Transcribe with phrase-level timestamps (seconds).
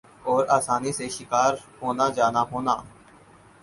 [0.23, 2.75] اور آسانی سے شکار ہونا جانا ہونا۔